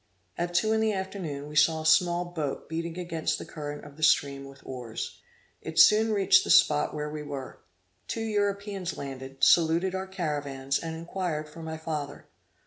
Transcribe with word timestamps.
At 0.35 0.55
two 0.55 0.73
in 0.73 0.79
the 0.81 0.93
afternoon, 0.93 1.47
we 1.47 1.55
saw 1.55 1.81
a 1.81 1.85
small 1.85 2.25
boat 2.25 2.67
beating 2.67 2.97
against 2.97 3.37
the 3.37 3.45
current 3.45 3.85
of 3.85 3.97
the 3.97 4.01
stream 4.01 4.45
with 4.45 4.65
oars. 4.65 5.19
It 5.61 5.77
soon 5.77 6.11
reached 6.11 6.43
the 6.43 6.49
spot 6.49 6.95
where 6.95 7.11
we 7.11 7.21
were. 7.21 7.59
Two 8.07 8.23
Europeans 8.23 8.97
landed, 8.97 9.43
saluted 9.43 9.93
our 9.93 10.07
caravans, 10.07 10.79
and 10.79 10.95
inquired 10.95 11.47
for 11.47 11.61
my 11.61 11.77
father. 11.77 12.25